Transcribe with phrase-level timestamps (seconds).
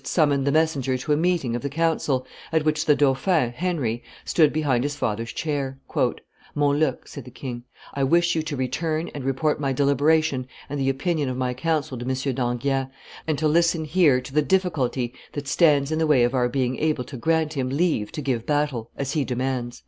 [0.03, 4.51] summoned the messenger to a meeting of the council, at which the dauphin, Henry, stood
[4.51, 5.77] behind his father's chair.
[6.55, 10.89] "Montluc," said the king, "I wish you to return and report my deliberation and the
[10.89, 12.15] opinion of my council to M.
[12.15, 12.89] d'Enghien,
[13.27, 16.79] and to listen here to the difficulty that stands in the way of our being
[16.79, 19.79] able to grant him leave to give battle, as he demands."